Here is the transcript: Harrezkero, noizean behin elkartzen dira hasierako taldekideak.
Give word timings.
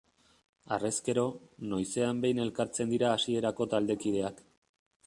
Harrezkero, 0.77 1.25
noizean 1.73 2.25
behin 2.25 2.43
elkartzen 2.47 2.95
dira 2.95 3.13
hasierako 3.19 3.71
taldekideak. 3.77 4.43